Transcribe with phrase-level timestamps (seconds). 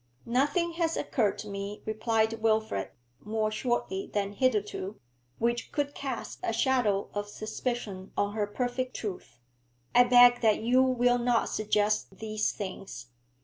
[0.25, 4.99] 'Nothing has occurred to me,' replied Wilfrid, more shortly than hitherto,
[5.37, 9.37] 'which could cast a shadow of suspicion on her perfect truth.
[9.93, 13.09] I beg that you will not suggest these things.